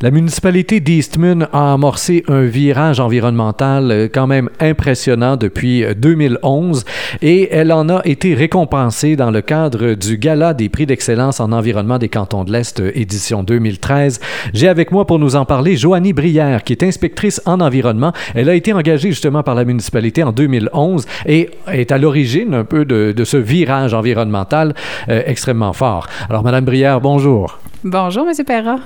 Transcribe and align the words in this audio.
La 0.00 0.12
municipalité 0.12 0.78
d'Eastman 0.78 1.48
a 1.52 1.72
amorcé 1.72 2.22
un 2.28 2.44
virage 2.44 3.00
environnemental 3.00 3.90
euh, 3.90 4.06
quand 4.08 4.28
même 4.28 4.48
impressionnant 4.60 5.36
depuis 5.36 5.84
2011 5.96 6.84
euh, 6.86 7.16
et 7.20 7.48
elle 7.50 7.72
en 7.72 7.88
a 7.88 8.02
été 8.04 8.34
récompensée 8.34 9.16
dans 9.16 9.32
le 9.32 9.40
cadre 9.40 9.94
du 9.94 10.16
Gala 10.16 10.54
des 10.54 10.68
prix 10.68 10.86
d'excellence 10.86 11.40
en 11.40 11.50
environnement 11.50 11.98
des 11.98 12.08
cantons 12.08 12.44
de 12.44 12.52
l'Est 12.52 12.78
euh, 12.78 12.92
édition 12.94 13.42
2013. 13.42 14.20
J'ai 14.54 14.68
avec 14.68 14.92
moi 14.92 15.04
pour 15.04 15.18
nous 15.18 15.34
en 15.34 15.44
parler 15.44 15.76
Joanie 15.76 16.12
Brière 16.12 16.62
qui 16.62 16.74
est 16.74 16.84
inspectrice 16.84 17.42
en 17.44 17.60
environnement. 17.60 18.12
Elle 18.36 18.50
a 18.50 18.54
été 18.54 18.72
engagée 18.72 19.08
justement 19.08 19.42
par 19.42 19.56
la 19.56 19.64
municipalité 19.64 20.22
en 20.22 20.30
2011 20.30 21.06
et 21.26 21.50
est 21.72 21.90
à 21.90 21.98
l'origine 21.98 22.54
un 22.54 22.64
peu 22.64 22.84
de, 22.84 23.10
de, 23.10 23.24
ce 23.24 23.36
virage 23.36 23.94
environnemental 23.94 24.76
extrêmement 25.08 25.72
fort. 25.72 26.06
Alors 26.30 26.44
Madame 26.44 26.64
Brière, 26.66 27.00
bonjour. 27.00 27.58
Bonjour, 27.84 28.26
M. 28.28 28.44
Perra. 28.44 28.80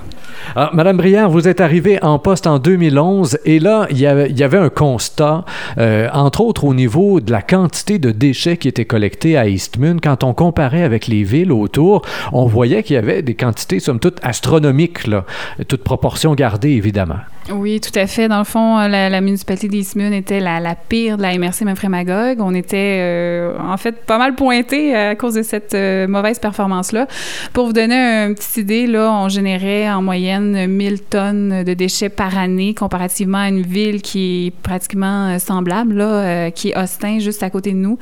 Alors, 0.55 0.75
Madame 0.75 0.97
Brière, 0.97 1.27
vous 1.27 1.47
êtes 1.47 1.61
arrivée 1.61 1.97
en 2.03 2.19
poste 2.19 2.45
en 2.45 2.59
2011 2.59 3.39
et 3.43 3.57
là, 3.57 3.87
il 3.89 3.97
y 3.97 4.05
avait, 4.05 4.29
il 4.29 4.37
y 4.37 4.43
avait 4.43 4.59
un 4.59 4.69
constat, 4.69 5.45
euh, 5.79 6.07
entre 6.13 6.41
autres 6.41 6.63
au 6.63 6.75
niveau 6.75 7.19
de 7.19 7.31
la 7.31 7.41
quantité 7.41 7.97
de 7.97 8.11
déchets 8.11 8.57
qui 8.57 8.67
étaient 8.67 8.85
collectés 8.85 9.35
à 9.35 9.47
Eastman. 9.47 9.99
Quand 9.99 10.23
on 10.23 10.35
comparait 10.35 10.83
avec 10.83 11.07
les 11.07 11.23
villes 11.23 11.51
autour, 11.51 12.03
on 12.33 12.45
voyait 12.45 12.83
qu'il 12.83 12.93
y 12.93 12.99
avait 12.99 13.23
des 13.23 13.33
quantités, 13.33 13.79
somme 13.79 13.99
toute, 13.99 14.19
astronomiques, 14.21 15.07
là, 15.07 15.25
toute 15.67 15.83
proportion 15.83 16.35
gardée, 16.35 16.73
évidemment. 16.73 17.17
Oui, 17.51 17.81
tout 17.81 17.97
à 17.99 18.07
fait. 18.07 18.29
Dans 18.29 18.37
le 18.37 18.45
fond, 18.45 18.77
la, 18.87 19.09
la 19.09 19.21
municipalité 19.21 19.67
d'Eastman 19.67 20.13
était 20.13 20.39
la, 20.39 20.59
la, 20.59 20.75
pire 20.75 21.17
de 21.17 21.23
la 21.23 21.37
MRC 21.37 21.65
Magog. 21.89 22.39
On 22.39 22.53
était, 22.53 22.99
euh, 23.01 23.57
en 23.59 23.75
fait, 23.75 24.05
pas 24.05 24.17
mal 24.17 24.35
pointé 24.35 24.95
à 24.95 25.15
cause 25.15 25.33
de 25.33 25.41
cette 25.41 25.73
euh, 25.73 26.07
mauvaise 26.07 26.39
performance-là. 26.39 27.07
Pour 27.51 27.67
vous 27.67 27.73
donner 27.73 27.95
une 27.95 28.35
petite 28.35 28.57
idée, 28.57 28.82
là, 28.87 29.11
on 29.11 29.29
générait 29.29 29.89
en 29.89 30.01
moyenne 30.01 30.67
1000 30.67 31.01
tonnes 31.01 31.63
de 31.63 31.73
déchets 31.73 32.09
par 32.09 32.37
année, 32.37 32.73
comparativement 32.73 33.39
à 33.39 33.49
une 33.49 33.61
ville 33.61 34.01
qui 34.01 34.47
est 34.47 34.51
pratiquement 34.51 35.27
euh, 35.27 35.39
semblable, 35.39 35.95
là, 35.95 36.05
euh, 36.05 36.49
qui 36.49 36.69
est 36.69 36.77
Austin, 36.77 37.19
juste 37.19 37.43
à 37.43 37.49
côté 37.49 37.71
de 37.71 37.77
nous. 37.77 37.97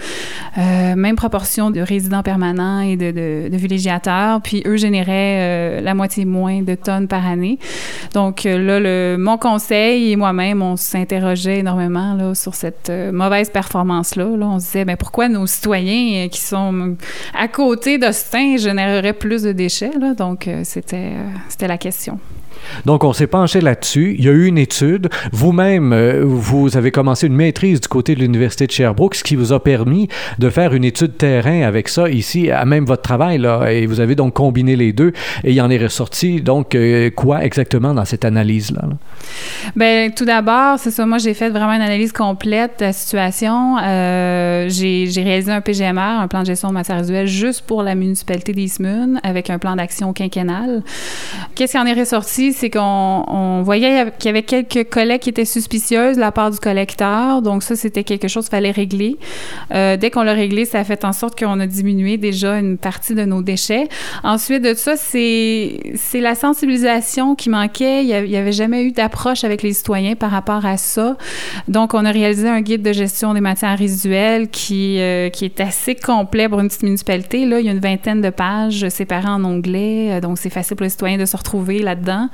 Euh, 0.57 0.95
même 0.95 1.15
proportion 1.15 1.71
de 1.71 1.81
résidents 1.81 2.23
permanents 2.23 2.81
et 2.81 2.95
de, 2.95 3.11
de, 3.11 3.49
de 3.49 3.57
villégiateurs. 3.57 4.41
Puis 4.41 4.63
eux 4.65 4.77
généraient 4.77 5.81
la 5.81 5.93
moitié 5.93 6.25
moins 6.25 6.61
de 6.61 6.75
tonnes 6.75 7.07
par 7.07 7.25
année. 7.25 7.59
Donc 8.13 8.43
là, 8.43 8.79
le 8.79 9.15
mon 9.17 9.37
conseil 9.37 10.11
et 10.11 10.15
moi-même, 10.15 10.61
on 10.61 10.75
s'interrogeait 10.75 11.59
énormément 11.59 12.13
là, 12.13 12.35
sur 12.35 12.55
cette 12.55 12.91
mauvaise 13.11 13.49
performance-là. 13.49 14.25
Là. 14.37 14.45
On 14.47 14.59
se 14.59 14.65
disait, 14.65 14.85
ben, 14.85 14.97
pourquoi 14.97 15.29
nos 15.29 15.45
citoyens 15.47 16.27
qui 16.29 16.41
sont 16.41 16.95
à 17.37 17.47
côté 17.47 17.97
d'Austin 17.97 18.57
généreraient 18.57 19.13
plus 19.13 19.43
de 19.43 19.51
déchets? 19.51 19.91
Là? 19.99 20.13
Donc, 20.13 20.49
c'était, 20.71 21.11
c'était 21.49 21.67
la 21.67 21.77
question. 21.77 22.17
Donc, 22.85 23.03
on 23.03 23.13
s'est 23.13 23.27
penché 23.27 23.61
là-dessus. 23.61 24.15
Il 24.17 24.25
y 24.25 24.29
a 24.29 24.31
eu 24.31 24.45
une 24.45 24.57
étude. 24.57 25.09
Vous-même, 25.31 25.93
euh, 25.93 26.21
vous 26.23 26.77
avez 26.77 26.91
commencé 26.91 27.27
une 27.27 27.35
maîtrise 27.35 27.81
du 27.81 27.87
côté 27.87 28.15
de 28.15 28.19
l'Université 28.19 28.67
de 28.67 28.71
Sherbrooke, 28.71 29.15
ce 29.15 29.23
qui 29.23 29.35
vous 29.35 29.53
a 29.53 29.63
permis 29.63 30.07
de 30.39 30.49
faire 30.49 30.73
une 30.73 30.83
étude 30.83 31.17
terrain 31.17 31.61
avec 31.61 31.87
ça 31.87 32.09
ici, 32.09 32.51
à 32.51 32.65
même 32.65 32.85
votre 32.85 33.01
travail. 33.01 33.37
Là, 33.37 33.71
et 33.71 33.85
vous 33.85 33.99
avez 33.99 34.15
donc 34.15 34.33
combiné 34.33 34.75
les 34.75 34.93
deux. 34.93 35.13
Et 35.43 35.51
il 35.51 35.61
en 35.61 35.69
est 35.69 35.77
ressorti, 35.77 36.41
donc, 36.41 36.75
euh, 36.75 37.09
quoi 37.11 37.43
exactement 37.43 37.93
dans 37.93 38.05
cette 38.05 38.25
analyse-là? 38.25 38.81
Là? 38.81 38.95
Bien, 39.75 40.09
tout 40.15 40.25
d'abord, 40.25 40.79
c'est 40.79 40.91
ça. 40.91 41.05
Moi, 41.05 41.17
j'ai 41.17 41.33
fait 41.33 41.49
vraiment 41.49 41.73
une 41.73 41.81
analyse 41.81 42.11
complète 42.11 42.79
de 42.79 42.85
la 42.85 42.93
situation. 42.93 43.77
Euh, 43.77 44.67
j'ai, 44.69 45.09
réalisé 45.15 45.51
un 45.51 45.61
PGMR, 45.61 46.19
un 46.19 46.27
plan 46.27 46.41
de 46.41 46.47
gestion 46.47 46.69
de 46.69 46.73
matières 46.73 46.97
résiduelles, 46.97 47.27
juste 47.27 47.61
pour 47.61 47.83
la 47.83 47.95
municipalité 47.95 48.53
d'Eastman, 48.53 49.19
avec 49.23 49.49
un 49.49 49.59
plan 49.59 49.75
d'action 49.75 50.13
quinquennal. 50.13 50.83
Qu'est-ce 51.55 51.73
qui 51.73 51.77
en 51.77 51.85
est 51.85 51.93
ressorti? 51.93 52.50
C'est 52.53 52.69
qu'on 52.69 53.23
on 53.27 53.61
voyait 53.63 54.11
qu'il 54.17 54.27
y 54.27 54.29
avait 54.29 54.43
quelques 54.43 54.89
collectes 54.89 55.23
qui 55.23 55.29
étaient 55.29 55.45
suspicieuses 55.45 56.15
de 56.15 56.21
la 56.21 56.31
part 56.31 56.51
du 56.51 56.59
collecteur. 56.59 57.41
Donc 57.41 57.63
ça, 57.63 57.75
c'était 57.75 58.03
quelque 58.03 58.27
chose 58.27 58.45
qu'il 58.45 58.51
fallait 58.51 58.71
régler. 58.71 59.17
Euh, 59.73 59.97
dès 59.97 60.09
qu'on 60.09 60.23
l'a 60.23 60.33
réglé, 60.33 60.65
ça 60.65 60.79
a 60.79 60.83
fait 60.83 61.05
en 61.05 61.13
sorte 61.13 61.37
qu'on 61.37 61.59
a 61.59 61.67
diminué 61.67 62.17
déjà 62.17 62.57
une 62.57 62.77
partie 62.77 63.15
de 63.15 63.25
nos 63.25 63.41
déchets. 63.41 63.87
Ensuite 64.23 64.63
de 64.63 64.73
ça, 64.73 64.95
c'est, 64.95 65.79
la 66.13 66.35
sensibilisation 66.35 67.35
qui 67.35 67.49
manquait. 67.49 68.03
Il 68.03 68.29
n'y 68.29 68.37
avait 68.37 68.51
jamais 68.51 68.83
eu 68.83 68.91
d'approche 68.91 69.43
avec 69.43 69.63
les 69.63 69.73
citoyens 69.73 70.15
par 70.15 70.31
rapport 70.31 70.65
à 70.65 70.77
ça. 70.77 71.17
Donc, 71.67 71.93
on 71.93 72.05
a 72.05 72.11
réalisé 72.11 72.47
un 72.47 72.61
guide 72.61 72.81
de 72.83 72.93
gestion 72.93 73.33
des 73.33 73.41
matières 73.41 73.77
résiduelles 73.77 74.49
qui, 74.49 74.99
euh, 74.99 75.29
qui 75.29 75.45
est 75.45 75.59
assez 75.59 75.95
complet 75.95 76.47
pour 76.47 76.59
une 76.59 76.67
petite 76.67 76.83
municipalité. 76.83 77.45
Là, 77.45 77.59
il 77.59 77.65
y 77.65 77.69
a 77.69 77.71
une 77.71 77.79
vingtaine 77.79 78.21
de 78.21 78.29
pages 78.29 78.87
séparées 78.89 79.29
en 79.29 79.43
onglets. 79.43 80.21
Donc, 80.21 80.37
c'est 80.37 80.49
facile 80.49 80.75
pour 80.75 80.83
les 80.83 80.89
citoyens 80.89 81.17
de 81.17 81.25
se 81.25 81.35
retrouver 81.35 81.79
là-dedans. 81.79 82.29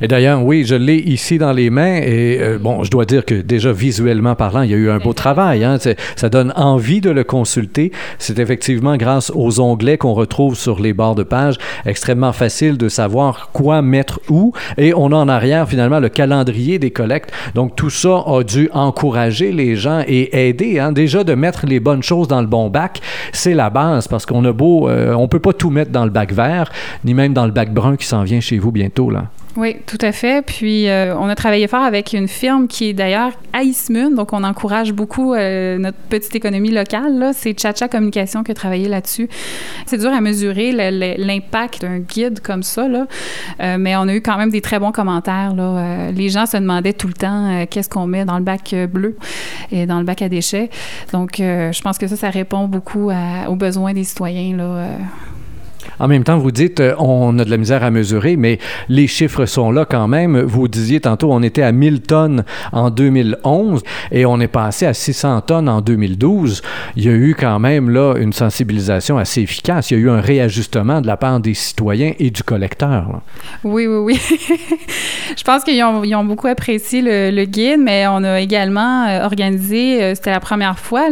Et 0.00 0.08
d'ailleurs, 0.08 0.44
oui, 0.44 0.64
je 0.64 0.74
l'ai 0.74 0.98
ici 0.98 1.38
dans 1.38 1.52
les 1.52 1.70
mains 1.70 1.96
et 1.96 2.38
euh, 2.40 2.58
bon, 2.58 2.84
je 2.84 2.90
dois 2.90 3.06
dire 3.06 3.24
que 3.24 3.34
déjà 3.34 3.72
visuellement 3.72 4.34
parlant, 4.34 4.62
il 4.62 4.70
y 4.70 4.74
a 4.74 4.76
eu 4.76 4.90
un 4.90 4.98
beau 4.98 5.12
travail. 5.12 5.64
Hein? 5.64 5.78
Ça 6.16 6.28
donne 6.28 6.52
envie 6.56 7.00
de 7.00 7.10
le 7.10 7.24
consulter. 7.24 7.92
C'est 8.18 8.38
effectivement 8.38 8.96
grâce 8.96 9.32
aux 9.34 9.60
onglets 9.60 9.96
qu'on 9.96 10.12
retrouve 10.12 10.54
sur 10.54 10.80
les 10.80 10.92
bords 10.92 11.14
de 11.14 11.22
page 11.22 11.56
extrêmement 11.86 12.32
facile 12.32 12.76
de 12.76 12.88
savoir 12.88 13.50
quoi 13.52 13.80
mettre 13.80 14.20
où. 14.28 14.52
Et 14.76 14.92
on 14.94 15.12
a 15.12 15.16
en 15.16 15.28
arrière 15.28 15.68
finalement 15.68 16.00
le 16.00 16.08
calendrier 16.08 16.78
des 16.78 16.90
collectes. 16.90 17.32
Donc 17.54 17.74
tout 17.76 17.90
ça 17.90 18.22
a 18.26 18.42
dû 18.42 18.68
encourager 18.72 19.52
les 19.52 19.76
gens 19.76 20.02
et 20.06 20.48
aider. 20.48 20.78
Hein? 20.78 20.92
Déjà 20.92 21.24
de 21.24 21.34
mettre 21.34 21.66
les 21.66 21.80
bonnes 21.80 22.02
choses 22.02 22.28
dans 22.28 22.40
le 22.40 22.46
bon 22.46 22.68
bac, 22.68 23.00
c'est 23.32 23.54
la 23.54 23.70
base 23.70 24.08
parce 24.08 24.26
qu'on 24.26 24.44
a 24.44 24.52
beau, 24.52 24.88
euh, 24.88 25.14
on 25.14 25.26
peut 25.26 25.40
pas 25.40 25.54
tout 25.54 25.70
mettre 25.70 25.90
dans 25.90 26.04
le 26.04 26.10
bac 26.10 26.32
vert, 26.32 26.70
ni 27.04 27.14
même 27.14 27.32
dans 27.32 27.46
le 27.46 27.52
bac 27.52 27.72
brun 27.72 27.96
qui 27.96 28.06
s'en 28.06 28.24
vient 28.24 28.40
chez 28.40 28.58
vous 28.58 28.72
bientôt 28.72 29.10
là. 29.10 29.25
Oui, 29.56 29.76
tout 29.86 29.98
à 30.02 30.12
fait. 30.12 30.44
Puis, 30.44 30.86
euh, 30.86 31.16
on 31.16 31.28
a 31.28 31.34
travaillé 31.34 31.66
fort 31.66 31.82
avec 31.82 32.12
une 32.12 32.28
firme 32.28 32.68
qui 32.68 32.90
est 32.90 32.92
d'ailleurs 32.92 33.32
à 33.54 33.62
Ismun, 33.62 34.10
donc 34.10 34.34
on 34.34 34.44
encourage 34.44 34.92
beaucoup 34.92 35.32
euh, 35.32 35.78
notre 35.78 35.96
petite 35.96 36.34
économie 36.34 36.70
locale. 36.70 37.30
C'est 37.32 37.58
Chacha 37.58 37.88
Communication 37.88 38.44
qui 38.44 38.50
a 38.50 38.54
travaillé 38.54 38.86
là-dessus. 38.86 39.30
C'est 39.86 39.96
dur 39.96 40.10
à 40.12 40.20
mesurer 40.20 40.72
l'impact 41.16 41.80
d'un 41.80 42.00
guide 42.00 42.40
comme 42.40 42.62
ça, 42.62 42.86
là. 42.86 43.06
Euh, 43.60 43.78
mais 43.78 43.96
on 43.96 44.02
a 44.02 44.14
eu 44.14 44.20
quand 44.20 44.36
même 44.36 44.50
des 44.50 44.60
très 44.60 44.78
bons 44.78 44.92
commentaires. 44.92 45.54
Les 46.14 46.28
gens 46.28 46.44
se 46.44 46.58
demandaient 46.58 46.92
tout 46.92 47.08
le 47.08 47.14
temps 47.14 47.64
qu'est-ce 47.70 47.88
qu'on 47.88 48.06
met 48.06 48.26
dans 48.26 48.36
le 48.36 48.44
bac 48.44 48.74
bleu 48.92 49.16
et 49.72 49.86
dans 49.86 49.98
le 49.98 50.04
bac 50.04 50.20
à 50.20 50.28
déchets. 50.28 50.68
Donc, 51.12 51.36
je 51.38 51.80
pense 51.80 51.96
que 51.96 52.06
ça, 52.08 52.16
ça 52.16 52.28
répond 52.28 52.68
beaucoup 52.68 53.10
aux 53.48 53.56
besoins 53.56 53.94
des 53.94 54.04
citoyens. 54.04 54.54
Là, 54.54 54.88
en 55.98 56.08
même 56.08 56.24
temps, 56.24 56.38
vous 56.38 56.50
dites, 56.50 56.80
euh, 56.80 56.94
on 56.98 57.38
a 57.38 57.44
de 57.44 57.50
la 57.50 57.56
misère 57.56 57.82
à 57.82 57.90
mesurer, 57.90 58.36
mais 58.36 58.58
les 58.88 59.06
chiffres 59.06 59.46
sont 59.46 59.70
là 59.70 59.84
quand 59.84 60.08
même. 60.08 60.40
Vous 60.40 60.68
disiez 60.68 61.00
tantôt, 61.00 61.32
on 61.32 61.42
était 61.42 61.62
à 61.62 61.72
1000 61.72 62.02
tonnes 62.02 62.44
en 62.72 62.90
2011 62.90 63.82
et 64.12 64.26
on 64.26 64.40
est 64.40 64.48
passé 64.48 64.86
à 64.86 64.94
600 64.94 65.42
tonnes 65.42 65.68
en 65.68 65.80
2012. 65.80 66.62
Il 66.96 67.04
y 67.04 67.08
a 67.08 67.12
eu 67.12 67.36
quand 67.38 67.58
même 67.58 67.90
là 67.90 68.14
une 68.16 68.32
sensibilisation 68.32 69.18
assez 69.18 69.42
efficace. 69.42 69.90
Il 69.90 69.98
y 69.98 70.00
a 70.00 70.00
eu 70.00 70.10
un 70.10 70.20
réajustement 70.20 71.00
de 71.00 71.06
la 71.06 71.16
part 71.16 71.40
des 71.40 71.54
citoyens 71.54 72.12
et 72.18 72.30
du 72.30 72.42
collecteur. 72.42 73.20
Oui, 73.64 73.86
oui, 73.86 73.98
oui. 73.98 74.20
Je 75.36 75.42
pense 75.44 75.64
qu'ils 75.64 75.82
ont, 75.82 76.24
beaucoup 76.24 76.46
apprécié 76.46 77.02
le, 77.02 77.44
guide, 77.44 77.80
mais 77.80 78.06
on 78.08 78.24
a 78.24 78.40
également 78.40 79.06
euh, 79.06 79.24
organisé, 79.24 80.02
euh, 80.02 80.14
c'était 80.14 80.30
la 80.30 80.40
première 80.40 80.78
fois 80.78 81.04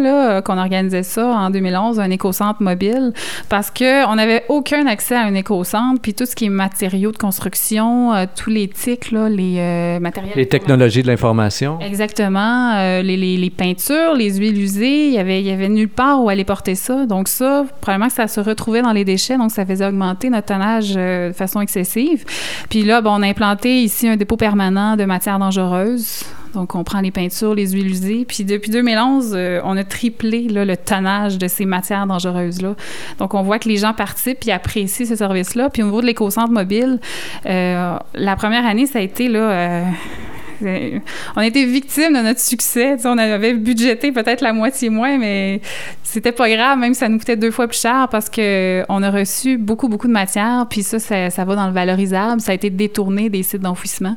qu'on 0.43 0.59
organisait 0.59 1.03
ça 1.03 1.27
en 1.27 1.51
2011, 1.51 2.01
un 2.01 2.11
écocentre 2.11 2.62
mobile, 2.62 3.12
parce 3.49 3.71
qu'on 3.71 4.17
n'avait 4.17 4.45
aucun 4.49 4.63
aucun 4.64 4.86
accès 4.86 5.14
à 5.14 5.25
un 5.25 5.34
éco-centre, 5.34 6.00
puis 6.00 6.14
tout 6.14 6.25
ce 6.25 6.34
qui 6.34 6.47
est 6.47 6.48
matériaux 6.48 7.12
de 7.12 7.19
construction, 7.19 8.14
euh, 8.14 8.25
tous 8.34 8.48
les 8.48 8.66
TIC, 8.66 9.10
là, 9.10 9.28
les 9.28 9.58
euh, 9.58 10.00
matériels... 10.00 10.32
Les 10.36 10.48
technologies 10.48 11.02
de 11.02 11.06
l'information. 11.06 11.78
Exactement. 11.80 12.72
Euh, 12.76 13.02
les, 13.02 13.19
les, 13.19 13.36
les, 13.36 13.50
peintures, 13.50 14.14
les 14.14 14.38
huiles 14.38 14.58
usées, 14.58 15.08
il 15.08 15.12
y 15.12 15.19
avait, 15.19 15.41
il 15.41 15.47
y 15.47 15.50
avait 15.50 15.69
nulle 15.69 15.91
part 15.91 16.25
où 16.25 16.30
aller 16.30 16.44
porter 16.44 16.76
ça. 16.76 17.04
Donc 17.04 17.28
ça, 17.28 17.66
probablement 17.82 18.08
que 18.08 18.14
ça 18.14 18.26
se 18.26 18.41
retrouvait 18.41 18.80
dans 18.80 18.92
les 18.92 19.04
déchets, 19.04 19.36
donc 19.36 19.50
ça 19.50 19.66
faisait 19.66 19.86
augmenter 19.86 20.30
notre 20.30 20.47
tonnage 20.47 20.94
de 20.94 21.32
façon 21.34 21.60
excessive. 21.60 22.25
Puis 22.70 22.84
là, 22.84 23.02
bon, 23.02 23.10
on 23.19 23.22
a 23.22 23.26
implanté 23.26 23.82
ici 23.82 24.08
un 24.08 24.16
dépôt 24.16 24.38
permanent 24.38 24.96
de 24.96 25.05
matières 25.05 25.38
dangereuses. 25.38 26.25
Donc, 26.55 26.75
on 26.75 26.85
prend 26.85 27.01
les 27.01 27.11
peintures, 27.11 27.55
les 27.55 27.73
huiles 27.73 27.91
usées. 27.91 28.25
Puis, 28.27 28.45
depuis 28.45 28.71
2011, 28.71 29.33
euh, 29.35 29.61
on 29.65 29.77
a 29.77 29.85
triplé 29.85 30.49
le 30.49 30.77
tonnage 30.77 31.39
de 31.39 31.49
ces 31.49 31.65
matières 31.67 32.06
dangereuses-là. 32.06 32.75
Donc, 33.19 33.35
on 33.35 33.43
voit 33.43 33.59
que 33.59 33.69
les 33.69 33.77
gens 33.77 33.93
participent 33.93 34.47
et 34.47 34.53
apprécient 34.53 35.06
ce 35.06 35.17
service-là. 35.17 35.71
Puis, 35.71 35.83
au 35.83 35.87
niveau 35.87 36.01
de 36.01 36.06
l'éco-centre 36.06 36.51
mobile, 36.51 37.01
euh, 37.47 37.97
la 38.15 38.37
première 38.37 38.67
année, 38.67 38.87
ça 38.87 39.01
a 39.01 39.03
été 39.03 39.29
là, 39.29 39.51
euh, 39.51 39.83
on 41.37 41.41
été 41.41 41.65
victime 41.65 42.15
de 42.15 42.21
notre 42.21 42.41
succès. 42.41 42.97
on 43.05 43.19
avait 43.19 43.55
budgété 43.55 44.12
peut-être 44.12 44.41
la 44.41 44.53
moitié 44.53 44.91
moins, 44.91 45.19
mais 45.19 45.61
c'était 46.03 46.33
pas 46.33 46.49
grave, 46.49 46.79
même 46.79 46.95
si 46.95 47.01
ça 47.01 47.09
nous 47.09 47.19
coûtait 47.19 47.37
deux 47.37 47.51
fois 47.51 47.67
plus 47.69 47.81
cher 47.81 48.09
parce 48.11 48.29
que 48.29 48.85
on 48.89 49.03
a 49.03 49.11
reçu 49.11 49.59
beaucoup, 49.59 49.89
beaucoup 49.89 50.06
de 50.06 50.12
matière, 50.12 50.67
puis 50.69 50.83
ça, 50.83 50.99
ça, 50.99 51.45
va 51.45 51.56
dans 51.56 51.67
le 51.67 51.73
valorisable. 51.73 52.41
Ça 52.41 52.53
a 52.53 52.55
été 52.55 52.71
détourné 52.71 53.29
des 53.29 53.43
sites 53.43 53.62
d'enfouissement. 53.62 54.17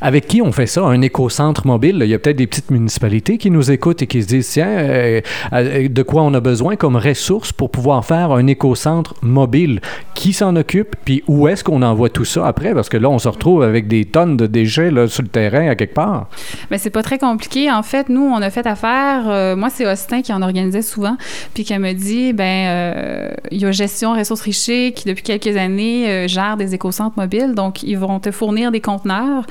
Avec 0.00 0.26
qui 0.26 0.42
on 0.42 0.52
fait 0.52 0.66
ça? 0.66 0.82
Un 0.82 1.00
éco-centre 1.00 1.66
mobile? 1.66 2.00
Il 2.02 2.10
y 2.10 2.14
a 2.14 2.18
peut-être 2.18 2.36
des 2.36 2.46
petites 2.46 2.70
municipalités 2.70 3.38
qui 3.38 3.50
nous 3.50 3.70
écoutent 3.70 4.02
et 4.02 4.06
qui 4.06 4.22
se 4.22 4.28
disent, 4.28 4.48
tiens, 4.48 4.68
euh, 4.68 5.20
euh, 5.52 5.88
de 5.88 6.02
quoi 6.02 6.22
on 6.22 6.34
a 6.34 6.40
besoin 6.40 6.76
comme 6.76 6.96
ressource 6.96 7.52
pour 7.52 7.70
pouvoir 7.70 8.04
faire 8.04 8.32
un 8.32 8.46
éco-centre 8.46 9.14
mobile? 9.22 9.80
Qui 10.14 10.32
s'en 10.32 10.54
occupe? 10.56 10.96
Puis 11.04 11.22
où 11.26 11.48
est-ce 11.48 11.64
qu'on 11.64 11.82
envoie 11.82 12.10
tout 12.10 12.24
ça 12.24 12.46
après? 12.46 12.74
Parce 12.74 12.88
que 12.88 12.96
là, 12.96 13.08
on 13.08 13.18
se 13.18 13.28
retrouve 13.28 13.62
avec 13.62 13.88
des 13.88 14.04
tonnes 14.04 14.36
de 14.36 14.46
déchets 14.46 14.90
là, 14.90 15.08
sur 15.08 15.22
le 15.22 15.28
terrain 15.28 15.68
à 15.68 15.74
part. 15.88 16.28
Mais 16.70 16.78
c'est 16.78 16.90
pas 16.90 17.02
très 17.02 17.18
compliqué. 17.18 17.70
En 17.70 17.82
fait, 17.82 18.08
nous, 18.08 18.22
on 18.22 18.40
a 18.42 18.50
fait 18.50 18.66
affaire. 18.66 19.24
Euh, 19.26 19.56
moi, 19.56 19.70
c'est 19.70 19.86
Austin 19.86 20.22
qui 20.22 20.32
en 20.32 20.42
organisait 20.42 20.82
souvent 20.82 21.16
puis 21.54 21.64
qu'elle 21.64 21.80
me 21.80 21.92
dit, 21.92 22.32
ben, 22.32 22.44
euh, 22.44 23.30
il 23.50 23.60
y 23.60 23.66
a 23.66 23.72
Gestion 23.72 24.12
Ressources 24.12 24.42
Richer 24.42 24.92
qui, 24.92 25.08
depuis 25.08 25.22
quelques 25.22 25.56
années, 25.56 26.08
euh, 26.08 26.28
gère 26.28 26.56
des 26.56 26.74
écocentres 26.74 27.18
mobiles. 27.18 27.54
Donc, 27.54 27.82
ils 27.82 27.98
vont 27.98 28.20
te 28.20 28.30
fournir 28.30 28.70
des 28.70 28.80
conteneurs. 28.80 29.44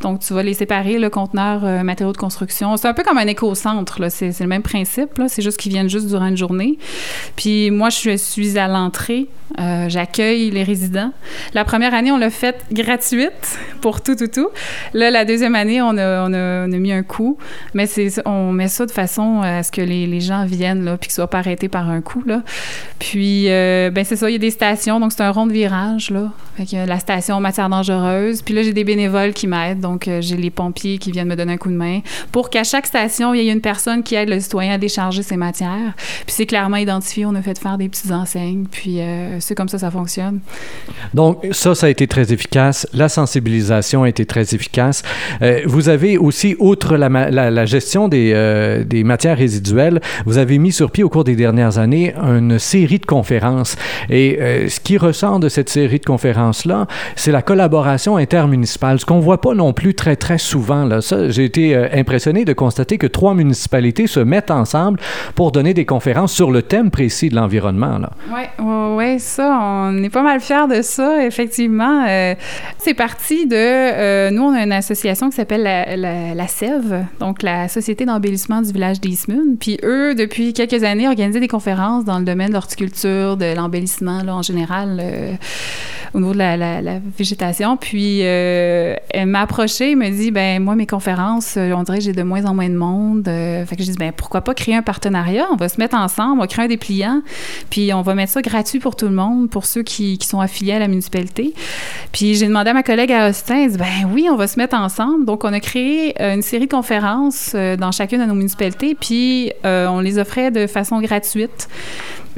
Donc, 0.00 0.20
tu 0.20 0.34
vas 0.34 0.42
les 0.42 0.54
séparer, 0.54 0.98
le 0.98 1.10
conteneur 1.10 1.84
matériaux 1.84 2.12
de 2.12 2.18
construction. 2.18 2.76
C'est 2.76 2.88
un 2.88 2.94
peu 2.94 3.02
comme 3.02 3.18
un 3.18 3.26
écocentre, 3.26 4.00
là. 4.00 4.10
C'est, 4.10 4.38
le 4.40 4.46
même 4.46 4.62
principe. 4.62 5.20
C'est 5.28 5.42
juste 5.42 5.58
qu'ils 5.58 5.72
viennent 5.72 5.88
juste 5.88 6.08
durant 6.08 6.26
une 6.26 6.36
journée. 6.36 6.78
Puis, 7.36 7.70
moi, 7.70 7.88
je 7.90 8.16
suis 8.16 8.58
à 8.58 8.68
l'entrée. 8.68 9.28
j'accueille 9.58 10.50
les 10.50 10.62
résidents. 10.62 11.12
La 11.54 11.64
première 11.64 11.94
année, 11.94 12.12
on 12.12 12.18
l'a 12.18 12.30
fait 12.30 12.56
gratuite 12.72 13.58
pour 13.80 14.00
tout, 14.00 14.16
tout, 14.16 14.28
tout. 14.28 14.48
Là, 14.92 15.10
la 15.10 15.24
deuxième 15.24 15.54
année, 15.54 15.73
on 15.82 15.96
a, 15.96 16.28
on 16.28 16.32
a, 16.32 16.66
mis 16.66 16.92
un 16.92 17.02
coût. 17.02 17.38
Mais 17.74 17.86
on 18.24 18.52
met 18.52 18.68
ça 18.68 18.86
de 18.86 18.90
façon 18.90 19.40
à 19.42 19.62
ce 19.62 19.70
que 19.70 19.80
les, 19.80 20.06
les 20.06 20.20
gens 20.20 20.44
viennent, 20.46 20.84
là, 20.84 20.96
puis 20.96 21.08
qu'ils 21.08 21.14
soient 21.14 21.34
arrêté 21.34 21.68
par 21.68 21.88
un 21.88 22.00
coup. 22.00 22.22
Là. 22.26 22.42
Puis, 22.98 23.48
euh, 23.48 23.90
ben 23.90 24.04
c'est 24.04 24.16
ça, 24.16 24.28
il 24.30 24.32
y 24.34 24.36
a 24.36 24.38
des 24.38 24.50
stations, 24.50 25.00
donc 25.00 25.12
c'est 25.12 25.22
un 25.22 25.30
rond 25.30 25.46
de 25.46 25.52
virage. 25.52 26.10
Là. 26.10 26.32
Fait 26.56 26.86
la 26.86 26.98
station 26.98 27.40
matière 27.40 27.68
dangereuse. 27.68 28.42
Puis 28.42 28.54
là, 28.54 28.62
j'ai 28.62 28.72
des 28.72 28.84
bénévoles 28.84 29.32
qui 29.32 29.46
m'aident, 29.46 29.80
donc 29.80 30.08
euh, 30.08 30.20
j'ai 30.20 30.36
les 30.36 30.50
pompiers 30.50 30.98
qui 30.98 31.10
viennent 31.10 31.28
me 31.28 31.36
donner 31.36 31.54
un 31.54 31.56
coup 31.56 31.70
de 31.70 31.76
main 31.76 32.00
pour 32.32 32.50
qu'à 32.50 32.64
chaque 32.64 32.86
station, 32.86 33.34
il 33.34 33.42
y 33.42 33.48
ait 33.48 33.52
une 33.52 33.60
personne 33.60 34.02
qui 34.02 34.14
aide 34.14 34.28
le 34.28 34.40
citoyen 34.40 34.74
à 34.74 34.78
décharger 34.78 35.22
ses 35.22 35.36
matières. 35.36 35.94
Puis 35.96 36.34
c'est 36.34 36.46
clairement 36.46 36.76
identifié, 36.76 37.26
on 37.26 37.34
a 37.34 37.42
fait 37.42 37.58
faire 37.58 37.78
des 37.78 37.88
petites 37.88 38.10
enseignes, 38.10 38.66
puis 38.70 39.00
euh, 39.00 39.38
c'est 39.40 39.54
comme 39.54 39.68
ça 39.68 39.78
ça 39.78 39.90
fonctionne. 39.90 40.40
Donc 41.12 41.46
ça, 41.52 41.74
ça 41.74 41.86
a 41.86 41.88
été 41.90 42.06
très 42.06 42.32
efficace. 42.32 42.86
La 42.92 43.08
sensibilisation 43.08 44.04
a 44.04 44.08
été 44.08 44.26
très 44.26 44.54
efficace. 44.54 45.02
Vous 45.64 45.88
avez 45.88 46.18
aussi, 46.18 46.56
outre 46.58 46.96
la, 46.96 47.64
gestion 47.64 48.08
des, 48.08 48.84
des 48.86 49.04
matières 49.04 49.38
résiduelles, 49.38 50.00
vous 50.26 50.38
avez 50.38 50.58
mis 50.58 50.72
sur 50.72 50.90
pied 50.90 51.04
au 51.04 51.08
cours 51.08 51.24
des 51.24 51.36
dernières 51.36 51.78
années 51.78 52.14
une 52.16 52.58
série 52.58 52.98
de 52.98 53.06
conférences. 53.06 53.76
Et 54.10 54.38
euh, 54.40 54.68
ce 54.68 54.80
qui 54.80 54.98
ressort 54.98 55.38
de 55.38 55.48
cette 55.48 55.68
série 55.68 55.98
de 55.98 56.04
conférences-là, 56.04 56.86
c'est 57.16 57.32
la 57.32 57.42
collaboration 57.42 58.16
intermunicipale, 58.16 58.98
ce 58.98 59.06
qu'on 59.06 59.20
voit 59.20 59.40
pas 59.40 59.54
non 59.54 59.72
plus 59.72 59.94
très, 59.94 60.16
très 60.16 60.38
souvent. 60.38 60.84
Là. 60.84 61.00
Ça, 61.00 61.28
j'ai 61.30 61.44
été 61.44 61.74
euh, 61.74 61.88
impressionné 61.92 62.44
de 62.44 62.52
constater 62.52 62.98
que 62.98 63.06
trois 63.06 63.34
municipalités 63.34 64.06
se 64.06 64.20
mettent 64.20 64.50
ensemble 64.50 64.98
pour 65.34 65.52
donner 65.52 65.74
des 65.74 65.84
conférences 65.84 66.32
sur 66.32 66.50
le 66.50 66.62
thème 66.62 66.90
précis 66.90 67.28
de 67.28 67.36
l'environnement. 67.36 68.00
Oui, 68.32 68.40
ouais, 68.58 68.94
ouais, 68.94 69.18
ça, 69.18 69.58
on 69.62 70.02
est 70.02 70.10
pas 70.10 70.22
mal 70.22 70.40
fiers 70.40 70.68
de 70.68 70.82
ça, 70.82 71.24
effectivement. 71.24 72.04
Euh, 72.08 72.34
c'est 72.78 72.94
parti 72.94 73.46
de... 73.46 74.30
nous, 74.30 74.42
on 74.42 74.54
a 74.54 74.62
une 74.62 74.72
association 74.72 75.30
qui 75.30 75.36
s'appelle 75.36 75.53
la, 75.58 75.96
la, 75.96 76.34
la, 76.34 76.48
SEV, 76.48 77.04
donc 77.20 77.42
la 77.42 77.68
Société 77.68 78.04
d'embellissement 78.04 78.62
du 78.62 78.72
village 78.72 79.00
d'Eastman. 79.00 79.56
Puis 79.58 79.78
eux, 79.82 80.14
depuis 80.14 80.52
quelques 80.52 80.84
années, 80.84 81.08
organiser 81.08 81.40
des 81.40 81.48
conférences 81.48 82.04
dans 82.04 82.18
le 82.18 82.24
domaine 82.24 82.48
de 82.48 82.54
l'horticulture, 82.54 83.36
de 83.36 83.54
l'embellissement 83.54 84.20
en 84.28 84.42
général, 84.42 84.98
euh, 85.00 85.34
au 86.14 86.20
niveau 86.20 86.32
de 86.32 86.38
la, 86.38 86.98
végétation. 87.18 87.76
Puis 87.76 88.20
euh, 88.22 88.94
elle 89.10 89.26
m'a 89.26 89.42
approchée, 89.42 89.94
me 89.96 90.08
dit 90.10 90.30
ben 90.30 90.62
moi 90.62 90.76
mes 90.76 90.86
conférences, 90.86 91.56
euh, 91.56 91.72
on 91.72 91.82
dirait 91.82 91.98
que 91.98 92.04
j'ai 92.04 92.12
de 92.12 92.22
moins 92.22 92.44
en 92.44 92.54
moins 92.54 92.68
de 92.68 92.76
monde. 92.76 93.24
fait 93.24 93.76
que 93.76 93.82
je 93.82 93.90
dis 93.90 93.98
ben 93.98 94.12
pourquoi 94.12 94.42
pas 94.42 94.54
créer 94.54 94.76
un 94.76 94.82
partenariat? 94.82 95.46
On 95.52 95.56
va 95.56 95.68
se 95.68 95.78
mettre 95.78 95.96
ensemble, 95.96 96.38
on 96.38 96.40
va 96.40 96.46
créer 96.46 96.64
un 96.64 96.68
dépliant, 96.68 97.22
puis 97.68 97.92
on 97.92 98.02
va 98.02 98.14
mettre 98.14 98.32
ça 98.32 98.42
gratuit 98.42 98.78
pour 98.78 98.96
tout 98.96 99.06
le 99.06 99.14
monde, 99.14 99.50
pour 99.50 99.66
ceux 99.66 99.82
qui, 99.82 100.16
qui 100.18 100.26
sont 100.26 100.40
affiliés 100.40 100.74
à 100.74 100.78
la 100.78 100.88
municipalité. 100.88 101.52
Puis 102.12 102.36
j'ai 102.36 102.46
demandé 102.46 102.70
à 102.70 102.74
ma 102.74 102.82
collègue 102.82 103.12
à 103.12 103.28
Austin, 103.28 103.64
elle 103.64 103.72
dit 103.72 103.78
ben 103.78 104.08
oui, 104.12 104.28
on 104.30 104.36
va 104.36 104.46
se 104.46 104.58
mettre 104.58 104.76
ensemble. 104.76 105.24
Donc 105.24 105.44
on 105.44 105.52
a 105.52 105.60
créé 105.60 106.14
une 106.22 106.42
série 106.42 106.66
de 106.66 106.70
conférences 106.70 107.54
dans 107.54 107.90
chacune 107.90 108.20
de 108.20 108.26
nos 108.26 108.34
municipalités, 108.34 108.94
puis 108.94 109.52
on 109.64 109.98
les 110.00 110.18
offrait 110.18 110.50
de 110.52 110.66
façon 110.66 111.00
gratuite 111.00 111.68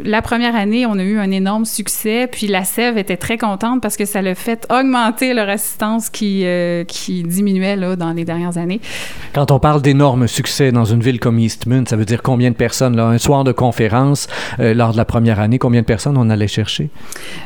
la 0.05 0.21
première 0.21 0.55
année, 0.55 0.85
on 0.87 0.99
a 0.99 1.03
eu 1.03 1.19
un 1.19 1.31
énorme 1.31 1.65
succès, 1.65 2.29
puis 2.31 2.47
la 2.47 2.65
Sève 2.65 2.99
était 2.99 3.17
très 3.17 3.39
contente 3.39 3.81
parce 3.81 3.97
que 3.97 4.05
ça 4.05 4.21
l'a 4.21 4.35
fait 4.35 4.67
augmenter 4.71 5.33
leur 5.33 5.49
assistance 5.49 6.11
qui, 6.11 6.43
euh, 6.45 6.85
qui 6.85 7.23
diminuait 7.23 7.77
là, 7.77 7.97
dans 7.97 8.13
les 8.13 8.25
dernières 8.25 8.59
années. 8.59 8.81
Quand 9.33 9.51
on 9.51 9.59
parle 9.59 9.81
d'énormes 9.81 10.29
succès 10.29 10.73
dans 10.73 10.85
une 10.85 11.01
ville 11.01 11.19
comme 11.19 11.39
Eastman, 11.39 11.87
ça 11.87 11.97
veut 11.97 12.05
dire 12.05 12.23
combien 12.23 12.51
de 12.51 12.57
personnes? 12.57 12.97
Là? 12.97 13.07
Un 13.07 13.19
soir 13.19 13.45
de 13.45 13.53
conférence, 13.53 14.29
euh, 14.61 14.75
lors 14.75 14.93
de 14.93 14.97
la 14.97 15.05
première 15.05 15.41
année, 15.41 15.59
combien 15.59 15.81
de 15.81 15.87
personnes 15.87 16.19
on 16.19 16.29
allait 16.29 16.49
chercher? 16.49 16.91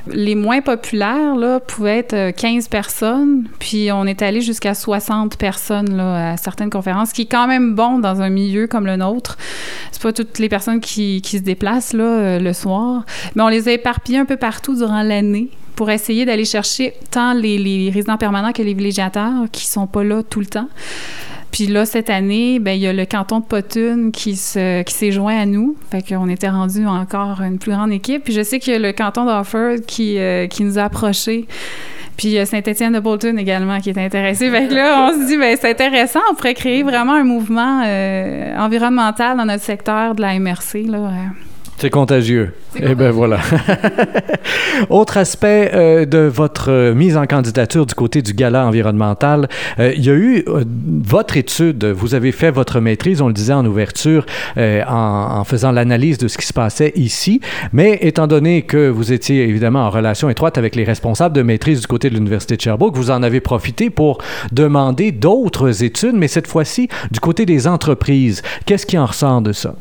Les 0.09 0.35
moins 0.35 0.61
populaires 0.61 1.37
là, 1.37 1.61
pouvaient 1.61 1.99
être 1.99 2.31
15 2.33 2.65
euh, 2.65 2.69
personnes, 2.69 3.45
puis 3.61 3.93
on 3.93 4.07
est 4.07 4.23
allé 4.23 4.41
jusqu'à 4.41 4.75
60 4.75 5.37
personnes 5.37 5.97
là, 5.97 6.33
à 6.33 6.37
certaines 6.37 6.71
conférences, 6.71 7.13
qui 7.13 7.23
est 7.23 7.31
quand 7.31 7.47
même 7.47 7.75
bon 7.75 7.99
dans 7.99 8.21
un 8.23 8.31
milieu 8.31 8.67
comme 8.67 8.87
le 8.87 8.97
nôtre. 8.97 9.39
C'est 9.93 10.03
pas 10.03 10.13
toutes 10.13 10.39
les 10.39 10.49
personnes 10.49 10.81
qui, 10.81 11.23
qui 11.23 11.39
se 11.39 11.43
déplacent 11.43 11.93
là, 11.93 12.40
le 12.41 12.53
soir. 12.53 13.05
Mais 13.35 13.43
on 13.43 13.49
les 13.49 13.69
a 13.69 13.73
éparpillés 13.73 14.19
un 14.19 14.25
peu 14.25 14.37
partout 14.37 14.77
durant 14.77 15.03
l'année 15.03 15.49
pour 15.77 15.91
essayer 15.91 16.27
d'aller 16.27 16.45
chercher 16.45 16.93
tant 17.11 17.33
les, 17.33 17.91
résidents 17.93 18.19
permanents 18.19 18.53
que 18.53 18.63
les 18.63 18.75
villégiateurs 18.75 19.45
qui 19.51 19.67
sont 19.67 19.87
pas 19.87 20.05
là 20.05 20.23
tout 20.23 20.41
le 20.41 20.47
temps. 20.47 20.69
Puis 21.53 21.67
là, 21.67 21.87
cette 21.87 22.11
année, 22.11 22.59
ben, 22.59 22.73
il 22.73 22.83
y 22.83 22.87
a 22.87 22.93
le 22.93 23.07
canton 23.07 23.41
de 23.41 23.45
Potune 23.45 24.13
qui, 24.13 24.37
se, 24.37 24.83
qui 24.83 24.95
s'est 24.95 25.11
joint 25.11 25.37
à 25.37 25.47
nous. 25.47 25.77
Fait 25.91 26.07
qu'on 26.07 26.29
était 26.29 26.51
rendu 26.51 26.87
encore 26.87 27.41
une 27.41 27.59
plus 27.59 27.73
grande 27.73 27.93
équipe. 27.93 28.25
Puis 28.25 28.35
je 28.35 28.43
sais 28.43 28.59
qu'il 28.59 28.73
y 28.75 28.77
a 28.77 28.79
le 28.79 28.93
canton 28.93 29.25
d'Offord 29.25 29.77
qui, 29.87 30.19
euh, 30.19 30.47
nous 30.61 30.79
a 30.79 30.83
approchés. 30.83 31.47
Puis 32.19 32.37
Saint-Étienne 32.45 32.93
de 32.93 33.01
Bolton 33.01 33.39
également 33.39 33.81
qui 33.81 33.89
est 33.89 33.99
intéressé. 33.99 34.51
Fait 34.51 34.69
que 34.69 34.75
là, 34.75 35.09
on 35.09 35.19
se 35.19 35.27
dit, 35.27 35.39
ben 35.39 35.57
c'est 35.59 35.71
intéressant, 35.71 36.21
on 36.31 36.35
pourrait 36.35 36.53
créer 36.53 36.83
vraiment 36.83 37.15
un 37.15 37.25
mouvement 37.25 37.83
euh, 37.87 38.55
environnemental 38.59 39.39
dans 39.39 39.47
notre 39.47 39.65
secteur 39.65 40.15
de 40.15 40.21
la 40.21 40.39
MRC. 40.39 40.83
Là. 40.87 41.11
C'est 41.81 41.89
contagieux. 41.89 42.53
Eh 42.77 42.95
bien 42.95 43.11
voilà. 43.11 43.39
Autre 44.91 45.17
aspect 45.17 45.71
euh, 45.73 46.05
de 46.05 46.19
votre 46.19 46.71
euh, 46.71 46.95
mise 46.95 47.17
en 47.17 47.25
candidature 47.25 47.87
du 47.87 47.95
côté 47.95 48.21
du 48.21 48.35
gala 48.35 48.67
environnemental, 48.67 49.49
euh, 49.79 49.95
il 49.97 50.05
y 50.05 50.11
a 50.11 50.13
eu 50.13 50.45
votre 50.47 51.39
étude, 51.39 51.87
vous 51.87 52.15
avez 52.15 52.33
fait 52.33 52.51
votre 52.51 52.81
maîtrise, 52.81 53.23
on 53.23 53.29
le 53.29 53.33
disait 53.33 53.55
en 53.55 53.65
ouverture, 53.65 54.27
en, 54.59 55.39
en, 55.39 55.45
faisant 55.45 55.73
l'analyse 55.73 56.19
de 56.19 56.29
ce 56.29 56.37
qui 56.37 56.47
se 56.47 56.53
passait 56.53 56.93
ici, 56.97 57.41
mais 57.73 57.99
étant 58.03 58.27
donné 58.27 58.61
que 58.61 58.91
vous 58.91 59.15
étiez 59.15 59.49
évidemment 59.49 59.87
en 59.87 59.91
relation 59.91 60.29
étroite 60.29 60.59
avec 60.59 60.77
les 60.77 60.85
responsables 60.85 61.35
de 61.35 61.43
maîtrise 61.43 61.81
du 61.81 61.87
côté 61.87 62.11
de 62.11 62.15
l'Université 62.15 62.57
de 62.59 62.61
Sherbrooke, 62.61 62.95
vous 62.95 63.11
en 63.11 63.23
avez 63.23 63.41
profité 63.41 63.89
pour 63.89 64.19
demander 64.53 65.13
d'autres 65.13 65.83
études, 65.83 66.15
mais 66.15 66.29
cette 66.29 66.47
fois-ci 66.47 66.89
du 67.11 67.21
côté 67.21 67.47
des 67.47 67.67
entreprises. 67.67 68.43
Qu'est-ce 68.67 68.85
qui 68.85 68.99
en 68.99 69.07
ressort 69.07 69.41
de 69.41 69.53
ça? 69.53 69.75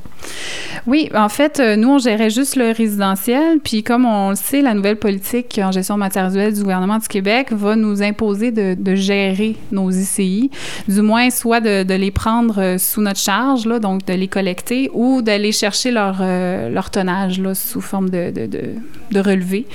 Oui, 0.88 1.10
en 1.16 1.30
fait, 1.30 1.60
nous, 1.60 1.90
on 1.90 1.98
gérait 1.98 2.30
juste 2.30 2.56
le 2.56 2.72
résidentiel. 2.72 3.60
Puis 3.64 3.84
comme 3.84 4.06
on 4.06 4.32
le 4.32 4.36
sait, 4.36 4.62
la 4.62 4.74
nouvelle 4.74 4.98
politique 4.98 5.60
en 5.64 5.72
gestion 5.72 5.98
résiduelles 5.98 6.54
du 6.54 6.62
gouvernement 6.62 6.98
du 6.98 7.08
Québec 7.08 7.52
va 7.52 7.76
nous 7.76 8.02
imposer 8.02 8.52
de, 8.52 8.96
gérer 8.96 9.56
nos 9.72 9.90
ICI, 9.92 10.50
du 10.88 11.02
moins 11.02 11.30
soit 11.30 11.62
de, 11.62 11.94
les 11.94 12.12
prendre 12.12 12.60
euh, 12.60 12.78
sous 12.78 13.02
notre 13.02 13.20
charge, 13.20 13.66
là, 13.66 13.80
donc 13.80 14.06
de 14.06 14.14
les 14.14 14.28
collecter, 14.28 14.90
ou 14.94 15.22
d'aller 15.22 15.52
chercher 15.52 15.92
leur, 15.92 16.18
euh, 16.22 16.82
tonnage 16.92 17.40
là, 17.40 17.54
sous 17.54 17.82
forme 17.82 18.10
de, 18.10 18.32
de, 18.32 19.20
relevé. 19.20 19.66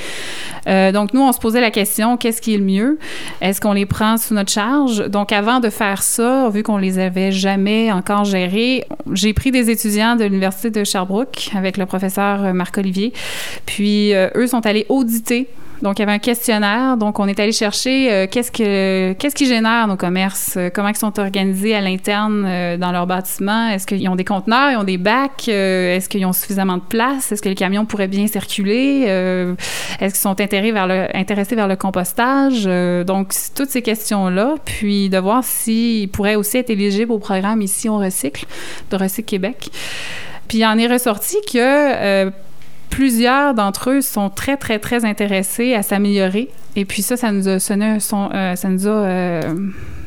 Euh, 0.66 0.90
donc 0.90 1.12
nous, 1.12 1.20
on 1.20 1.32
se 1.32 1.38
posait 1.38 1.60
la 1.60 1.70
question, 1.70 2.16
qu'est-ce 2.16 2.40
qui 2.40 2.54
est 2.54 2.58
le 2.58 2.64
mieux? 2.64 2.98
Est-ce 3.40 3.60
qu'on 3.60 3.72
les 3.72 3.86
prend 3.86 4.16
sous 4.16 4.34
notre 4.34 4.50
charge? 4.50 5.08
Donc 5.08 5.32
avant 5.32 5.60
de 5.60 5.68
faire 5.68 6.02
ça, 6.02 6.48
vu 6.48 6.62
qu'on 6.62 6.78
les 6.78 6.98
avait 6.98 7.30
jamais 7.30 7.92
encore 7.92 8.24
gérés, 8.24 8.84
j'ai 9.12 9.32
pris 9.32 9.50
des 9.50 9.70
étudiants 9.70 10.16
de 10.16 10.24
l'Université 10.34 10.70
de 10.70 10.84
Sherbrooke 10.84 11.50
avec 11.54 11.76
le 11.76 11.86
professeur 11.86 12.52
Marc-Olivier. 12.52 13.12
Puis 13.66 14.14
euh, 14.14 14.28
eux 14.34 14.46
sont 14.46 14.66
allés 14.66 14.86
auditer 14.88 15.48
Donc, 15.84 15.98
il 15.98 16.02
y 16.02 16.04
avait 16.04 16.12
un 16.12 16.18
questionnaire. 16.18 16.96
Donc, 16.96 17.18
on 17.18 17.28
est 17.28 17.38
allé 17.38 17.52
chercher 17.52 18.10
euh, 18.10 18.26
qu'est-ce 18.26 18.50
que 18.50 19.12
qu'est-ce 19.12 19.34
qui 19.34 19.44
génère 19.44 19.86
nos 19.86 19.96
commerces, 19.96 20.54
euh, 20.56 20.70
comment 20.72 20.88
ils 20.88 20.96
sont 20.96 21.20
organisés 21.20 21.74
à 21.74 21.82
l'interne 21.82 22.46
euh, 22.48 22.78
dans 22.78 22.90
leur 22.90 23.06
bâtiment? 23.06 23.68
Est-ce 23.68 23.86
qu'ils 23.86 24.08
ont 24.08 24.16
des 24.16 24.24
conteneurs, 24.24 24.70
ils 24.70 24.76
ont 24.78 24.84
des 24.84 24.96
bacs, 24.96 25.46
est-ce 25.46 26.08
qu'ils 26.08 26.24
ont 26.24 26.32
suffisamment 26.32 26.78
de 26.78 26.82
place, 26.82 27.30
est-ce 27.32 27.42
que 27.42 27.50
les 27.50 27.54
camions 27.54 27.84
pourraient 27.84 28.08
bien 28.08 28.26
circuler, 28.26 29.02
est-ce 29.02 30.14
qu'ils 30.14 30.14
sont 30.14 30.40
intéressés 30.40 30.72
vers 30.72 30.86
le, 30.86 31.14
intéressés 31.14 31.54
vers 31.54 31.68
le 31.68 31.76
compostage? 31.76 32.64
donc, 33.04 33.34
toutes 33.54 33.68
ces 33.68 33.82
questions-là, 33.82 34.54
puis 34.64 35.10
de 35.10 35.18
voir 35.18 35.44
s'ils 35.44 36.08
pourraient 36.08 36.36
aussi 36.36 36.56
être 36.56 36.70
éligibles 36.70 37.12
au 37.12 37.18
programme 37.18 37.60
ici 37.60 37.90
on 37.90 37.98
recycle 37.98 38.46
de 38.90 38.96
Recycle 38.96 39.28
Québec. 39.28 39.70
Puis 40.48 40.58
il 40.58 40.64
en 40.64 40.78
est 40.78 40.86
ressorti 40.86 41.36
que 41.52 42.32
plusieurs 42.94 43.54
d'entre 43.54 43.90
eux 43.90 44.00
sont 44.02 44.30
très, 44.30 44.56
très, 44.56 44.78
très 44.78 45.04
intéressés 45.04 45.74
à 45.74 45.82
s'améliorer. 45.82 46.48
Et 46.76 46.84
puis 46.84 47.02
ça, 47.02 47.16
ça 47.16 47.32
nous 47.32 47.48
a 47.48 47.56
euh, 47.56 47.58
ça 47.58 48.68
nous 48.68 48.86
a 48.86 48.90
euh, 48.90 49.40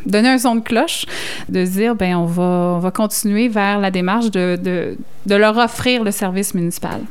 donné 0.05 0.29
un 0.29 0.37
son 0.37 0.55
de 0.55 0.61
cloche 0.61 1.05
de 1.49 1.65
dire, 1.65 1.95
ben 1.95 2.15
on 2.15 2.25
va, 2.25 2.75
on 2.77 2.79
va 2.79 2.91
continuer 2.91 3.49
vers 3.49 3.79
la 3.79 3.91
démarche 3.91 4.31
de, 4.31 4.57
de 5.25 5.35
leur 5.35 5.57
offrir 5.57 6.05
le 6.05 6.11
service 6.11 6.53
municipal. 6.53 7.01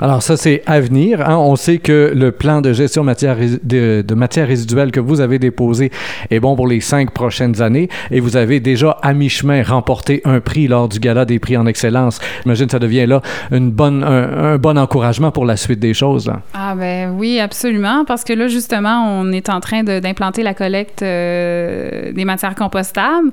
Alors 0.00 0.22
ça, 0.22 0.38
c'est 0.38 0.62
à 0.64 0.80
venir. 0.80 1.20
Hein. 1.20 1.36
On 1.36 1.56
sait 1.56 1.76
que 1.76 2.12
le 2.14 2.32
plan 2.32 2.62
de 2.62 2.72
gestion 2.72 3.04
de, 3.04 4.02
de 4.02 4.14
matière 4.14 4.48
résiduelle 4.48 4.92
que 4.92 5.00
vous 5.00 5.20
avez 5.20 5.38
déposé 5.38 5.90
est 6.30 6.40
bon 6.40 6.56
pour 6.56 6.66
les 6.66 6.80
cinq 6.80 7.10
prochaines 7.10 7.60
années 7.60 7.90
et 8.10 8.20
vous 8.20 8.38
avez 8.38 8.60
déjà 8.60 8.96
à 9.02 9.12
mi-chemin 9.12 9.62
remporté 9.62 10.22
un 10.24 10.40
prix 10.40 10.68
lors 10.68 10.88
du 10.88 11.00
gala 11.00 11.26
des 11.26 11.38
prix 11.38 11.58
en 11.58 11.66
excellence. 11.66 12.18
J'imagine 12.44 12.66
que 12.66 12.72
ça 12.72 12.78
devient 12.78 13.04
là 13.04 13.20
un, 13.50 13.60
bon 13.60 14.78
encouragement 14.78 15.30
pour 15.32 15.44
la 15.44 15.58
suite 15.58 15.80
des 15.80 15.92
choses. 15.92 16.32
Ah 16.54 16.74
ben 16.74 17.14
oui, 17.18 17.38
absolument, 17.38 18.04
parce 18.06 18.24
que 18.24 18.32
là, 18.32 18.48
justement, 18.48 19.04
on 19.06 19.30
est 19.32 19.50
en 19.50 19.60
train 19.60 19.82
d'implanter 19.82 20.42
la 20.42 20.54
collecte 20.54 21.02
euh, 21.02 22.10
des 22.12 22.24
matières 22.24 22.54
compostables. 22.54 23.30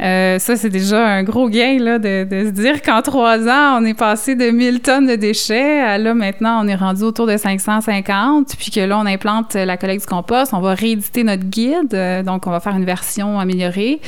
Euh, 0.00 0.38
ça, 0.38 0.56
c'est 0.56 0.68
déjà 0.68 1.04
un 1.04 1.22
gros 1.22 1.48
gain 1.48 1.78
là, 1.80 1.98
de, 1.98 2.24
de 2.24 2.44
se 2.46 2.50
dire 2.50 2.82
qu'en 2.82 3.00
trois 3.00 3.48
ans, 3.48 3.80
on 3.80 3.84
est 3.84 3.98
passé 3.98 4.34
de 4.34 4.50
1000 4.50 4.80
tonnes 4.80 5.06
de 5.06 5.16
déchets 5.16 5.77
à 5.78 5.98
là, 5.98 6.14
maintenant, 6.14 6.64
on 6.64 6.68
est 6.68 6.74
rendu 6.74 7.02
autour 7.02 7.26
de 7.26 7.36
550, 7.36 8.56
puis 8.58 8.70
que 8.70 8.80
là, 8.80 8.98
on 8.98 9.06
implante 9.06 9.54
la 9.54 9.76
collecte 9.76 10.02
du 10.02 10.06
compost. 10.06 10.52
On 10.54 10.60
va 10.60 10.74
rééditer 10.74 11.24
notre 11.24 11.44
guide, 11.44 11.94
euh, 11.94 12.22
donc 12.22 12.46
on 12.46 12.50
va 12.50 12.60
faire 12.60 12.76
une 12.76 12.84
version 12.84 13.38
améliorée. 13.38 14.00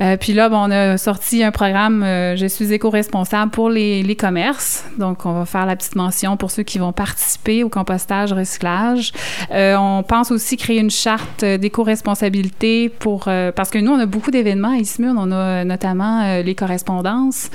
Euh, 0.00 0.16
puis 0.16 0.32
là, 0.32 0.48
on 0.52 0.70
a 0.70 0.98
sorti 0.98 1.42
un 1.42 1.52
programme 1.52 2.02
euh, 2.02 2.36
Je 2.36 2.46
suis 2.46 2.72
éco-responsable 2.72 3.50
pour 3.50 3.70
les, 3.70 4.02
les, 4.02 4.16
commerces. 4.16 4.84
Donc, 4.98 5.26
on 5.26 5.32
va 5.32 5.44
faire 5.44 5.66
la 5.66 5.76
petite 5.76 5.96
mention 5.96 6.36
pour 6.36 6.50
ceux 6.50 6.62
qui 6.62 6.78
vont 6.78 6.92
participer 6.92 7.64
au 7.64 7.68
compostage, 7.68 8.32
recyclage. 8.32 9.12
Euh, 9.52 9.76
on 9.76 10.02
pense 10.02 10.30
aussi 10.30 10.56
créer 10.56 10.78
une 10.78 10.90
charte 10.90 11.44
d'éco-responsabilité 11.44 12.88
pour 12.88 13.24
parce 13.24 13.70
que 13.70 13.78
nous, 13.78 13.92
on 13.92 13.98
a 13.98 14.06
beaucoup 14.06 14.30
d'événements 14.30 14.72
à 14.72 14.76
Ismune. 14.76 15.16
On 15.18 15.30
a 15.32 15.64
notamment 15.64 16.40
les 16.42 16.54
correspondances, 16.54 17.50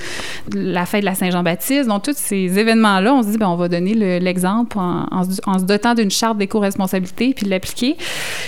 la 0.52 0.86
fête 0.86 1.00
de 1.00 1.06
la 1.06 1.14
Saint-Jean-Baptiste. 1.14 1.88
Donc, 1.88 2.04
tous 2.04 2.16
ces 2.16 2.58
événements-là, 2.58 3.14
on 3.14 3.22
se 3.22 3.28
dit, 3.28 3.38
ben, 3.38 3.48
on 3.48 3.56
va 3.56 3.68
donner 3.68 4.20
l'exemple 4.20 4.78
en, 4.78 5.06
en, 5.10 5.22
en, 5.46 5.58
se 5.58 5.64
dotant 5.64 5.94
d'une 5.94 6.10
charte 6.10 6.38
d'éco-responsabilité 6.38 7.34
puis 7.34 7.44
de 7.44 7.50
l'appliquer. 7.50 7.96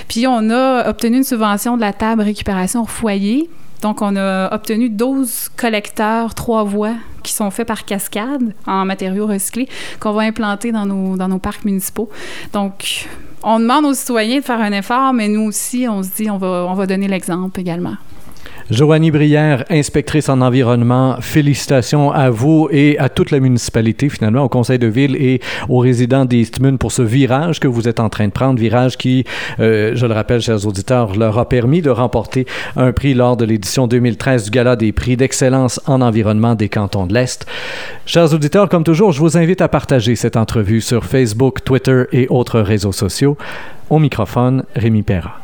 Puis, 0.08 0.26
on 0.26 0.50
a 0.50 0.88
obtenu 0.88 1.18
une 1.18 1.24
subvention 1.24 1.76
de 1.76 1.80
la 1.80 1.92
table 1.92 2.22
récupération 2.22 2.82
au 2.82 2.86
foyer 2.86 3.48
donc, 3.82 4.00
on 4.00 4.16
a 4.16 4.54
obtenu 4.54 4.88
12 4.88 5.50
collecteurs 5.56 6.34
trois 6.34 6.62
voies 6.62 6.94
qui 7.24 7.32
sont 7.32 7.50
faits 7.50 7.66
par 7.66 7.84
cascade 7.84 8.54
en 8.66 8.84
matériaux 8.84 9.26
recyclés 9.26 9.68
qu'on 10.00 10.12
va 10.12 10.22
implanter 10.22 10.70
dans 10.70 10.86
nos, 10.86 11.16
dans 11.16 11.28
nos 11.28 11.40
parcs 11.40 11.64
municipaux. 11.64 12.08
Donc, 12.52 13.08
on 13.42 13.58
demande 13.58 13.84
aux 13.84 13.94
citoyens 13.94 14.38
de 14.38 14.44
faire 14.44 14.60
un 14.60 14.72
effort, 14.72 15.12
mais 15.12 15.26
nous 15.26 15.42
aussi, 15.42 15.86
on 15.88 16.02
se 16.04 16.10
dit, 16.14 16.30
on 16.30 16.38
va, 16.38 16.64
on 16.68 16.74
va 16.74 16.86
donner 16.86 17.08
l'exemple 17.08 17.58
également. 17.58 17.96
Joanie 18.70 19.10
Brière, 19.10 19.64
inspectrice 19.70 20.28
en 20.28 20.40
environnement, 20.40 21.16
félicitations 21.20 22.10
à 22.12 22.30
vous 22.30 22.68
et 22.70 22.98
à 22.98 23.08
toute 23.08 23.30
la 23.30 23.40
municipalité, 23.40 24.08
finalement, 24.08 24.44
au 24.44 24.48
conseil 24.48 24.78
de 24.78 24.86
ville 24.86 25.16
et 25.16 25.40
aux 25.68 25.78
résidents 25.78 26.24
d'Eastman 26.24 26.78
pour 26.78 26.92
ce 26.92 27.02
virage 27.02 27.60
que 27.60 27.68
vous 27.68 27.88
êtes 27.88 28.00
en 28.00 28.08
train 28.08 28.26
de 28.26 28.32
prendre, 28.32 28.58
virage 28.58 28.96
qui, 28.96 29.24
euh, 29.60 29.92
je 29.94 30.06
le 30.06 30.14
rappelle, 30.14 30.40
chers 30.40 30.66
auditeurs, 30.66 31.16
leur 31.16 31.38
a 31.38 31.48
permis 31.48 31.82
de 31.82 31.90
remporter 31.90 32.46
un 32.76 32.92
prix 32.92 33.14
lors 33.14 33.36
de 33.36 33.44
l'édition 33.44 33.86
2013 33.86 34.44
du 34.44 34.50
Gala 34.50 34.76
des 34.76 34.92
prix 34.92 35.16
d'excellence 35.16 35.80
en 35.86 36.00
environnement 36.00 36.54
des 36.54 36.68
cantons 36.68 37.06
de 37.06 37.14
l'Est. 37.14 37.46
Chers 38.06 38.32
auditeurs, 38.32 38.68
comme 38.68 38.84
toujours, 38.84 39.12
je 39.12 39.20
vous 39.20 39.36
invite 39.36 39.60
à 39.60 39.68
partager 39.68 40.16
cette 40.16 40.36
entrevue 40.36 40.80
sur 40.80 41.04
Facebook, 41.04 41.64
Twitter 41.64 42.04
et 42.12 42.26
autres 42.28 42.60
réseaux 42.60 42.92
sociaux. 42.92 43.36
Au 43.90 43.98
microphone, 43.98 44.64
Rémi 44.74 45.02
Perra. 45.02 45.42